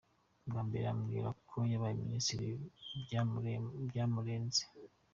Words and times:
Bwa 0.49 0.61
mbere 0.67 0.85
abwira 0.93 1.27
ko 1.49 1.57
yabaye 1.71 1.93
minisitiri 2.03 2.47
byaramurenze. 3.87 4.61